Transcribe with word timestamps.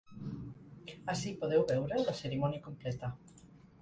Ací 1.13 1.33
podeu 1.43 1.65
veure 1.73 2.01
la 2.07 2.17
cerimònia 2.23 2.67
completa. 2.69 3.13